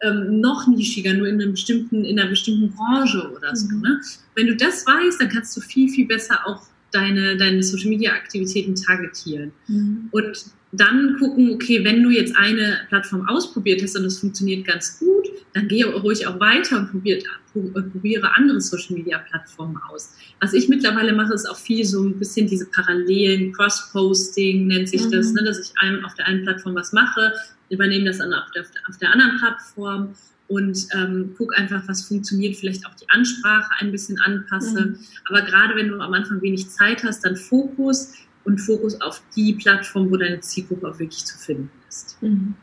[0.00, 3.68] ähm, noch nischiger, nur in, einem bestimmten, in einer bestimmten Branche oder so.
[3.68, 3.82] Mhm.
[3.82, 4.00] Ne?
[4.34, 8.12] Wenn du das weißt, dann kannst du viel, viel besser auch deine, deine Social Media
[8.12, 9.52] Aktivitäten targetieren.
[9.66, 10.08] Mhm.
[10.10, 14.98] Und dann gucken, okay, wenn du jetzt eine Plattform ausprobiert hast und das funktioniert ganz
[14.98, 20.14] gut, dann gehe ruhig auch weiter und probiert, probiere andere Social Media Plattformen aus.
[20.40, 25.04] Was ich mittlerweile mache, ist auch viel so ein bisschen diese Parallelen, Cross-Posting nennt sich
[25.06, 25.12] mhm.
[25.12, 27.32] das, ne, dass ich einem auf der einen Plattform was mache,
[27.70, 30.14] übernehme das dann auf der, auf der anderen Plattform
[30.48, 34.80] und ähm, guck einfach, was funktioniert, vielleicht auch die Ansprache ein bisschen anpasse.
[34.80, 34.98] Mhm.
[35.28, 39.52] Aber gerade wenn du am Anfang wenig Zeit hast, dann Fokus und Fokus auf die
[39.52, 42.16] Plattform, wo deine Zielgruppe auch wirklich zu finden ist.
[42.22, 42.54] Mhm.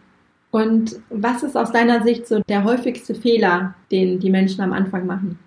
[0.49, 5.05] Und was ist aus deiner Sicht so der häufigste Fehler, den die Menschen am Anfang
[5.05, 5.37] machen?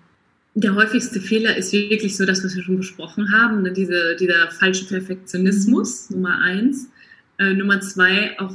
[0.53, 3.71] Der häufigste Fehler ist wirklich so das, was wir schon besprochen haben, ne?
[3.71, 6.17] Diese, dieser falsche Perfektionismus, mhm.
[6.17, 6.89] Nummer eins.
[7.37, 8.53] Äh, Nummer zwei, auch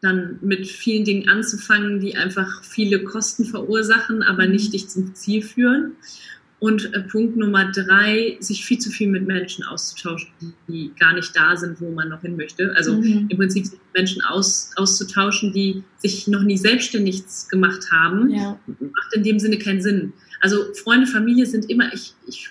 [0.00, 4.52] dann mit vielen Dingen anzufangen, die einfach viele Kosten verursachen, aber mhm.
[4.52, 5.92] nicht dich zum Ziel führen.
[6.58, 11.14] Und äh, Punkt Nummer drei, sich viel zu viel mit Menschen auszutauschen, die, die gar
[11.14, 12.74] nicht da sind, wo man noch hin möchte.
[12.76, 13.26] Also mhm.
[13.30, 18.60] im Prinzip Menschen aus, auszutauschen, die sich noch nie selbstständig gemacht haben, ja.
[18.66, 20.12] macht in dem Sinne keinen Sinn.
[20.40, 22.50] Also Freunde, Familie sind immer, ich, ich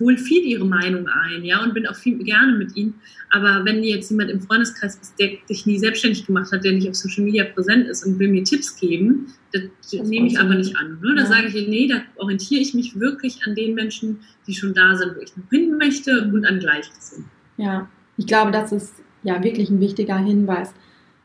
[0.00, 2.94] hole viel ihre Meinung ein, ja, und bin auch viel gerne mit ihnen.
[3.30, 6.88] Aber wenn jetzt jemand im Freundeskreis ist, der sich nie selbstständig gemacht hat, der nicht
[6.88, 10.54] auf Social Media präsent ist und will mir Tipps geben, das, das nehme ich aber
[10.56, 10.98] nicht an.
[11.00, 11.14] Ne?
[11.14, 11.26] Da ja.
[11.26, 15.14] sage ich, nee, da orientiere ich mich wirklich an den Menschen, die schon da sind,
[15.16, 17.30] wo ich noch hin möchte und an Gleichgesinnten.
[17.56, 20.72] Ja, ich glaube, das ist ja wirklich ein wichtiger Hinweis.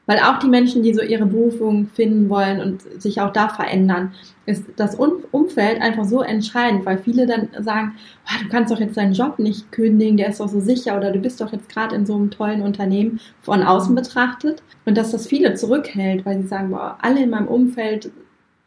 [0.05, 4.13] Weil auch die Menschen, die so ihre Berufung finden wollen und sich auch da verändern,
[4.45, 7.93] ist das Umfeld einfach so entscheidend, weil viele dann sagen,
[8.25, 11.11] oh, du kannst doch jetzt deinen Job nicht kündigen, der ist doch so sicher oder
[11.11, 14.61] du bist doch jetzt gerade in so einem tollen Unternehmen von außen betrachtet.
[14.85, 18.11] Und dass das viele zurückhält, weil sie sagen, boah, alle in meinem Umfeld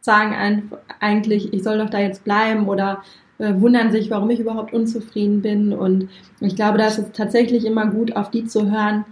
[0.01, 0.70] sagen
[1.01, 3.03] eigentlich, ich soll doch da jetzt bleiben oder
[3.38, 5.75] äh, wundern sich, warum ich überhaupt unzufrieden bin.
[5.75, 6.09] Und
[6.40, 9.05] ich glaube, da ist es tatsächlich immer gut, auf die zu hören,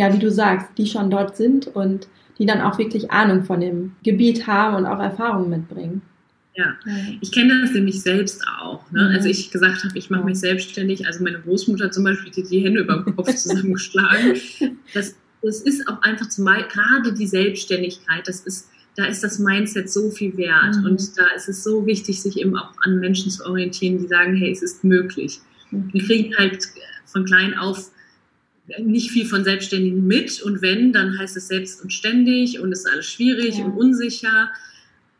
[0.00, 2.08] ja, wie du sagst, die schon dort sind und
[2.38, 6.00] die dann auch wirklich Ahnung von dem Gebiet haben und auch Erfahrungen mitbringen.
[6.56, 6.74] Ja,
[7.20, 8.90] ich kenne das nämlich selbst auch.
[8.92, 9.08] Ne?
[9.08, 9.14] Mhm.
[9.14, 12.64] Als ich gesagt habe, ich mache mich selbstständig, also meine Großmutter zum Beispiel, die die
[12.64, 14.40] Hände über den Kopf zusammengeschlagen.
[14.94, 19.90] Das, das ist auch einfach zumal gerade die Selbstständigkeit, das ist, da ist das Mindset
[19.90, 20.76] so viel wert.
[20.76, 20.86] Mhm.
[20.86, 24.34] Und da ist es so wichtig, sich eben auch an Menschen zu orientieren, die sagen,
[24.34, 25.40] hey, es ist möglich.
[25.70, 25.90] Mhm.
[25.92, 26.58] Wir kriegen halt
[27.04, 27.90] von klein auf
[28.78, 32.88] nicht viel von Selbstständigen mit und wenn, dann heißt es selbst und ständig und ist
[32.88, 33.64] alles schwierig ja.
[33.64, 34.50] und unsicher.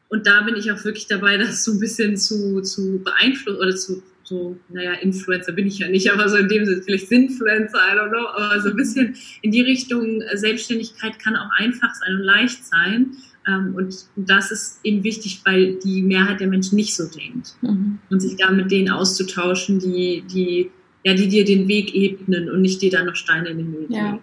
[0.08, 3.76] Und da bin ich auch wirklich dabei, das so ein bisschen zu, zu beeinflussen oder
[3.76, 7.78] zu, so, naja, Influencer bin ich ja nicht, aber so in dem Sinne, vielleicht Sinfluencer,
[7.78, 11.92] I don't know, aber so ein bisschen in die Richtung äh, Selbstständigkeit kann auch einfach
[11.94, 13.16] sein und leicht sein.
[13.48, 17.54] Ähm, und das ist eben wichtig, weil die Mehrheit der Menschen nicht so denkt.
[17.62, 17.98] Mhm.
[18.10, 20.70] Und sich da mit denen auszutauschen, die, die
[21.04, 23.90] ja, die dir den Weg ebnen und nicht dir dann noch Steine in den Weg
[23.90, 24.18] ja.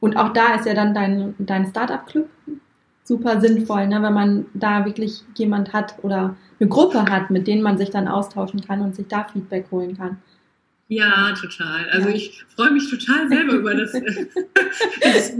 [0.00, 2.28] Und auch da ist ja dann dein, dein Startup-Club
[3.04, 7.62] super sinnvoll, ne, wenn man da wirklich jemand hat oder eine Gruppe hat, mit denen
[7.62, 10.18] man sich dann austauschen kann und sich da Feedback holen kann.
[10.88, 11.88] Ja, total.
[11.90, 12.14] Also ja.
[12.14, 13.92] ich freue mich total selber über das.
[13.92, 14.02] das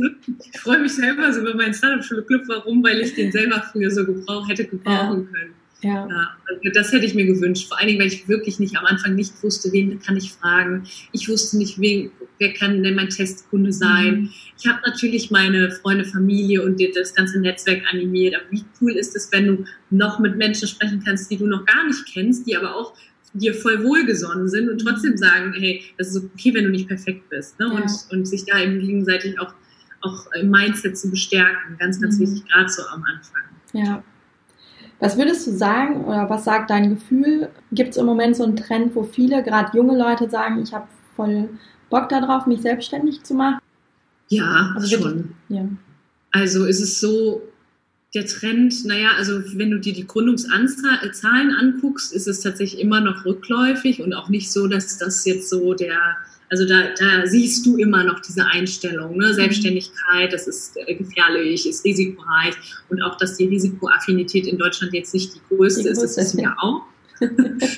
[0.52, 2.44] ich freue mich selber so über meinen Startup-Schule-Club.
[2.46, 2.82] Warum?
[2.82, 5.38] Weil ich den selber früher so gebrauch, hätte gebrauchen ja.
[5.38, 5.54] können.
[5.84, 6.08] Ja.
[6.08, 6.28] ja.
[6.48, 7.68] Also das hätte ich mir gewünscht.
[7.68, 10.84] Vor allen Dingen, weil ich wirklich nicht am Anfang nicht wusste, wen kann ich fragen.
[11.12, 14.22] Ich wusste nicht, wen, wer kann denn mein Testkunde sein.
[14.22, 14.30] Mhm.
[14.58, 18.34] Ich habe natürlich meine Freunde, Familie und das ganze Netzwerk animiert.
[18.34, 21.66] Aber wie cool ist es, wenn du noch mit Menschen sprechen kannst, die du noch
[21.66, 22.94] gar nicht kennst, die aber auch
[23.34, 25.18] dir voll wohlgesonnen sind und trotzdem mhm.
[25.18, 27.58] sagen, hey, das ist okay, wenn du nicht perfekt bist.
[27.60, 27.68] Ne?
[27.70, 27.96] Und, ja.
[28.10, 29.52] und sich da eben gegenseitig auch,
[30.00, 31.76] auch im Mindset zu bestärken.
[31.78, 32.22] Ganz, ganz mhm.
[32.22, 33.42] wichtig, gerade so am Anfang.
[33.74, 34.04] Ja.
[35.04, 37.50] Was würdest du sagen oder was sagt dein Gefühl?
[37.72, 40.88] Gibt es im Moment so einen Trend, wo viele, gerade junge Leute sagen, ich habe
[41.14, 41.50] voll
[41.90, 43.58] Bock darauf, mich selbstständig zu machen?
[44.28, 45.34] Ja, also schon.
[45.50, 45.68] Ja.
[46.30, 47.42] Also ist es so,
[48.14, 53.26] der Trend, naja, also wenn du dir die Gründungszahlen anguckst, ist es tatsächlich immer noch
[53.26, 56.16] rückläufig und auch nicht so, dass das jetzt so der,
[56.54, 59.26] also da, da siehst du immer noch diese Einstellung, ne?
[59.26, 59.32] Mhm.
[59.32, 62.54] Selbstständigkeit, das ist äh, gefährlich, ist risikoreich
[62.90, 66.34] und auch, dass die Risikoaffinität in Deutschland jetzt nicht die größte die ist, das ist
[66.38, 66.82] ja auch.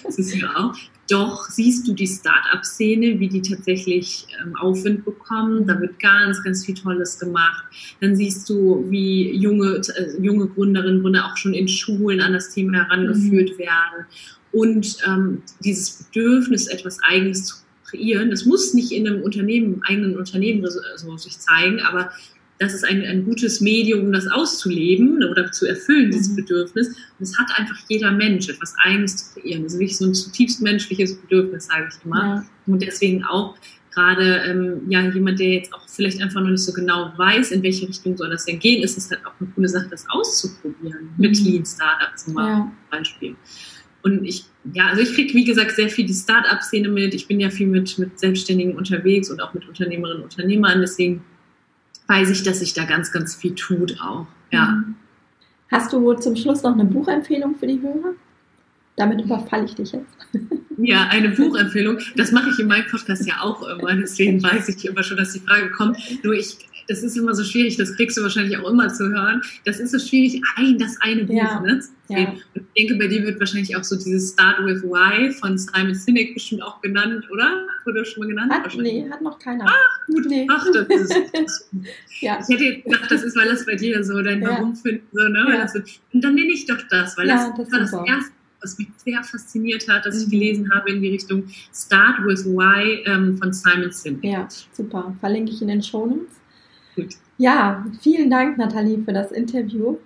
[0.05, 0.75] das ist ja auch.
[1.09, 5.67] Doch siehst du die Start-up-Szene, wie die tatsächlich ähm, Aufwind bekommen.
[5.67, 7.65] Da wird ganz, ganz viel Tolles gemacht.
[8.03, 12.53] Dann siehst du, wie junge, äh, junge Gründerinnen, Gründer auch schon in Schulen an das
[12.53, 13.59] Thema herangeführt mhm.
[13.59, 14.07] werden.
[14.53, 20.17] Und ähm, dieses Bedürfnis, etwas Eigenes zu kreieren, das muss nicht in einem Unternehmen, eigenen
[20.17, 22.11] Unternehmen so sich zeigen, aber
[22.59, 26.37] das ist ein, ein gutes Medium, um das auszuleben oder zu erfüllen, dieses mhm.
[26.37, 26.89] Bedürfnis.
[26.89, 29.65] Und es hat einfach jeder Mensch, etwas Eigenes zu kreieren.
[29.65, 32.19] Das ist wirklich so ein zutiefst menschliches Bedürfnis, sage ich immer.
[32.19, 32.47] Ja.
[32.67, 33.57] Und deswegen auch
[33.91, 37.63] gerade ähm, ja jemand, der jetzt auch vielleicht einfach noch nicht so genau weiß, in
[37.63, 41.11] welche Richtung soll das denn gehen, ist es halt auch eine coole Sache, das auszuprobieren.
[41.17, 41.21] Mhm.
[41.21, 42.71] Mit Lean Startup zum ja.
[44.07, 47.13] Und ich, ja, also ich kriege, wie gesagt, sehr viel die Startup-Szene mit.
[47.13, 50.81] Ich bin ja viel mit, mit Selbstständigen unterwegs und auch mit Unternehmerinnen und Unternehmern.
[50.81, 51.25] Deswegen
[52.07, 54.29] weiß ich, dass sich da ganz, ganz viel tut auch.
[54.53, 54.67] Ja.
[54.67, 54.95] Mhm.
[55.73, 58.15] Hast du zum Schluss noch eine Buchempfehlung für die Hörer?
[58.95, 60.17] Damit überfalle ich dich jetzt.
[60.79, 61.97] Ja, eine Buchempfehlung.
[62.17, 63.95] Das mache ich in meinem Podcast ja auch immer.
[63.95, 65.97] Deswegen weiß ich immer schon, dass die Frage kommt.
[66.23, 69.43] Nur ich das ist immer so schwierig, das kriegst du wahrscheinlich auch immer zu hören.
[69.65, 71.61] Das ist so schwierig, ein, das eine Buch, ja.
[71.61, 71.81] ne?
[72.09, 72.19] Ja.
[72.29, 75.95] Und ich denke, bei dir wird wahrscheinlich auch so dieses Start with Why von Simon
[75.95, 77.67] Sinek bestimmt auch genannt, oder?
[77.85, 78.53] Wurde schon mal genannt?
[78.53, 79.67] Hat, nee, hat noch keiner.
[79.69, 80.27] Ach, gut.
[80.27, 80.47] Nee.
[80.49, 81.71] Ach, das ist,
[82.21, 82.39] ja.
[82.41, 84.51] Ich hätte jetzt gedacht, das ist, weil das bei dir so dein ja.
[84.51, 85.47] Warum finden, so, ne?
[85.49, 85.67] Ja.
[85.67, 85.81] So,
[86.13, 89.23] und dann nenne ich doch das, weil das, das war das erste was mich sehr
[89.23, 90.31] fasziniert hat, dass ich mhm.
[90.31, 94.25] gelesen habe in die Richtung Start with Why ähm, von Simon Sinek.
[94.25, 95.15] Ja, super.
[95.21, 96.36] Verlinke ich in den Show Notes.
[97.39, 99.97] Ja, vielen Dank, Nathalie, für das Interview.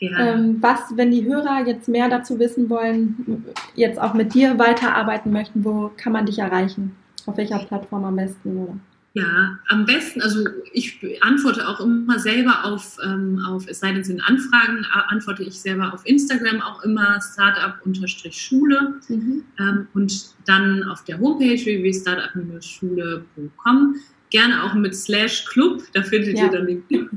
[0.00, 5.32] Ähm, was, wenn die Hörer jetzt mehr dazu wissen wollen, jetzt auch mit dir weiterarbeiten
[5.32, 6.94] möchten, wo kann man dich erreichen?
[7.26, 8.76] Auf welcher Plattform am besten, oder?
[9.14, 14.04] Ja, am besten, also ich antworte auch immer selber auf, ähm, auf es sei denn,
[14.04, 19.42] sind Anfragen, antworte ich selber auf Instagram auch immer startup-schule mhm.
[19.58, 23.96] ähm, und dann auf der Homepage www.startup-schule.com
[24.30, 26.44] gerne auch mit slash Club, da findet ja.
[26.44, 27.08] ihr dann den Club.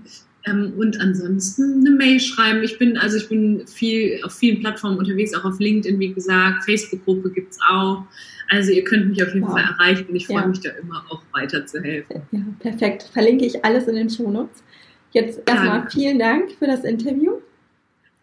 [0.47, 2.63] Ähm, und ansonsten eine Mail schreiben.
[2.63, 6.63] Ich bin, also ich bin viel auf vielen Plattformen unterwegs, auch auf LinkedIn, wie gesagt,
[6.63, 8.04] Facebook-Gruppe gibt's auch.
[8.50, 9.54] Also ihr könnt mich auf jeden wow.
[9.54, 10.47] Fall erreichen und ich freue ja.
[10.47, 12.21] mich da immer auch weiter zu helfen.
[12.32, 13.10] Ja, perfekt.
[13.13, 14.63] Verlinke ich alles in den Shownotes.
[15.12, 17.34] Jetzt erstmal vielen Dank für das Interview.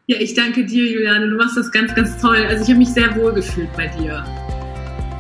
[0.07, 1.29] Ja, ich danke dir, Juliane.
[1.29, 2.39] Du machst das ganz, ganz toll.
[2.49, 4.25] Also ich habe mich sehr wohl gefühlt bei dir.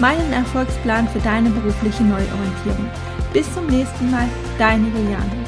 [0.00, 2.88] meinen Erfolgsplan für deine berufliche Neuorientierung.
[3.32, 5.47] Bis zum nächsten Mal, deine Juliane.